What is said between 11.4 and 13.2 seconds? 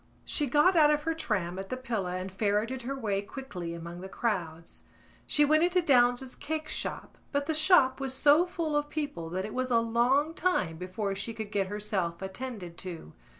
get herself attended to.